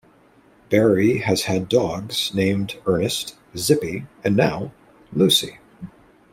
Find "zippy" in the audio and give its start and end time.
3.55-4.07